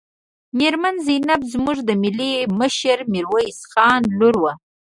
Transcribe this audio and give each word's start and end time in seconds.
میرمن 0.57 0.95
زینب 1.05 1.41
زموږ 1.53 1.77
د 1.87 1.89
ملي 2.03 2.31
مشر 2.59 2.97
میرویس 3.11 3.59
خان 3.71 4.01
لور 4.19 4.35
وه. 4.43 4.53